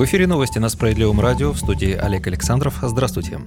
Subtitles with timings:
[0.00, 2.78] В эфире новости на Справедливом радио в студии Олег Александров.
[2.80, 3.38] Здравствуйте.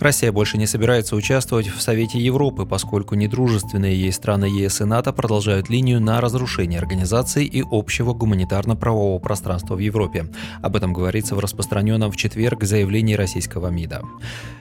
[0.00, 5.12] Россия больше не собирается участвовать в Совете Европы, поскольку недружественные ей страны ЕС и НАТО
[5.12, 10.28] продолжают линию на разрушение организации и общего гуманитарно-правового пространства в Европе.
[10.62, 14.00] Об этом говорится в распространенном в четверг заявлении российского МИДа.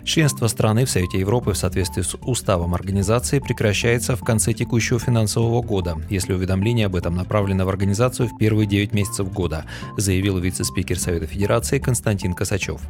[0.04, 5.62] Членство страны в Совете Европы в соответствии с уставом организации прекращается в конце текущего финансового
[5.62, 9.64] года, если уведомление об этом направлено в организацию в первые 9 месяцев года,
[9.96, 12.82] заявил вице-спикер Совета Федерации Константин Косачев.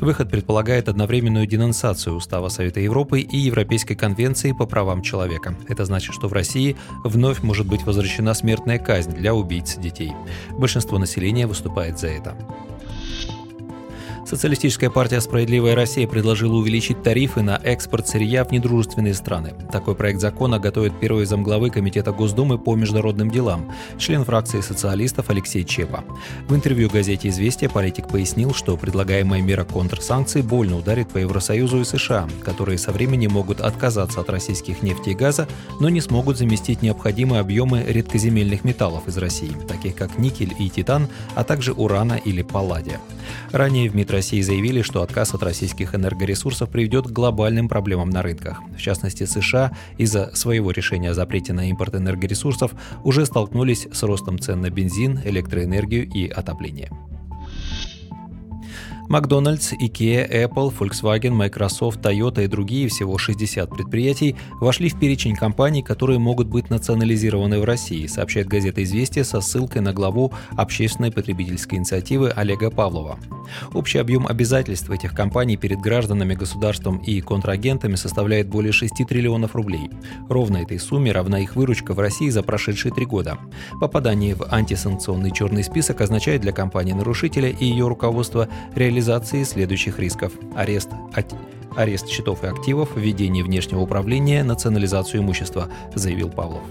[0.00, 5.54] Выход предполагает одновременную денонсацию ратификацию Устава Совета Европы и Европейской конвенции по правам человека.
[5.68, 10.12] Это значит, что в России вновь может быть возвращена смертная казнь для убийц детей.
[10.58, 12.36] Большинство населения выступает за это.
[14.26, 19.54] Социалистическая партия «Справедливая Россия» предложила увеличить тарифы на экспорт сырья в недружественные страны.
[19.70, 25.62] Такой проект закона готовит первый замглавы Комитета Госдумы по международным делам, член фракции социалистов Алексей
[25.62, 26.02] Чепа.
[26.48, 31.84] В интервью газете «Известия» политик пояснил, что предлагаемая мера контрсанкций больно ударит по Евросоюзу и
[31.84, 35.46] США, которые со временем могут отказаться от российских нефти и газа,
[35.78, 41.06] но не смогут заместить необходимые объемы редкоземельных металлов из России, таких как никель и титан,
[41.36, 42.98] а также урана или палладия.
[43.52, 48.22] Ранее в МИД России заявили, что отказ от российских энергоресурсов приведет к глобальным проблемам на
[48.22, 48.60] рынках.
[48.76, 52.72] В частности, США из-за своего решения о запрете на импорт энергоресурсов
[53.04, 56.90] уже столкнулись с ростом цен на бензин, электроэнергию и отопление.
[59.08, 65.82] Макдональдс, Ikea, Apple, Volkswagen, Microsoft, Toyota и другие, всего 60 предприятий, вошли в перечень компаний,
[65.82, 71.78] которые могут быть национализированы в России, сообщает газета «Известия» со ссылкой на главу общественной потребительской
[71.78, 73.18] инициативы Олега Павлова.
[73.74, 79.88] Общий объем обязательств этих компаний перед гражданами, государством и контрагентами составляет более 6 триллионов рублей.
[80.28, 83.38] Ровно этой сумме равна их выручка в России за прошедшие три года.
[83.80, 90.32] Попадание в антисанкционный черный список означает для компании-нарушителя и ее руководства реализацию реализации следующих рисков.
[90.54, 90.88] Арест
[91.76, 96.62] арест счетов и активов, введение внешнего управления, национализацию имущества, заявил Павлов.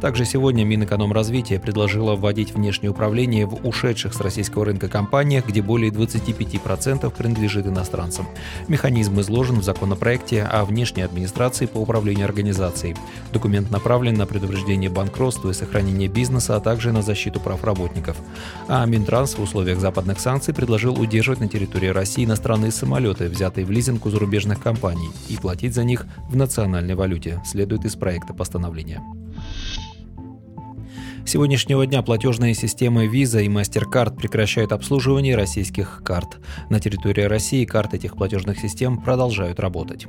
[0.00, 5.90] Также сегодня Минэкономразвитие предложило вводить внешнее управление в ушедших с российского рынка компаниях, где более
[5.90, 8.26] 25% принадлежит иностранцам.
[8.68, 12.96] Механизм изложен в законопроекте о внешней администрации по управлению организацией.
[13.32, 18.16] Документ направлен на предупреждение банкротства и сохранение бизнеса, а также на защиту прав работников.
[18.68, 23.70] А Минтранс в условиях западных санкций предложил удерживать на территории России иностранные самолеты, взятые в
[23.70, 28.34] лизинг у зарубежных зарубежных компаний и платить за них в национальной валюте, следует из проекта
[28.34, 29.02] постановления
[31.26, 36.38] сегодняшнего дня платежные системы Visa и MasterCard прекращают обслуживание российских карт.
[36.68, 40.06] На территории России карты этих платежных систем продолжают работать.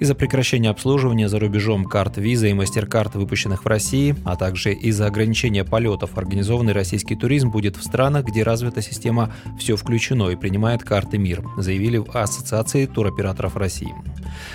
[0.00, 5.06] Из-за прекращения обслуживания за рубежом карт Visa и MasterCard, выпущенных в России, а также из-за
[5.06, 10.82] ограничения полетов, организованный российский туризм будет в странах, где развита система «Все включено» и принимает
[10.82, 13.94] карты МИР, заявили в Ассоциации туроператоров России.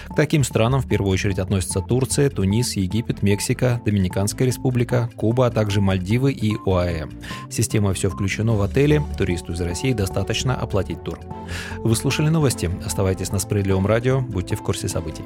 [0.10, 5.52] К таким странам в первую очередь относятся Турция, Тунис, Египет, Мексика, Доминиканская республика, Куба, а
[5.52, 7.08] также Мальдивы и ОАЭ.
[7.50, 11.20] Система «Все включено» в отеле, туристу из России достаточно оплатить тур.
[11.78, 12.72] Вы слушали новости.
[12.86, 15.24] Оставайтесь на Справедливом радио, будьте в курсе событий.